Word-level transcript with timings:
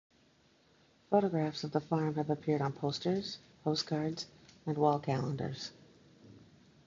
Photographs 1.11 1.63
of 1.63 1.73
the 1.73 1.79
farm 1.79 2.15
have 2.15 2.31
appeared 2.31 2.59
on 2.59 2.73
posters, 2.73 3.37
postcards 3.63 4.25
and 4.65 4.75
wall 4.75 4.97
calendars. 4.97 5.73